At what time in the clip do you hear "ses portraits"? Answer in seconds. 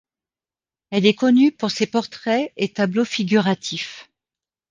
1.69-2.51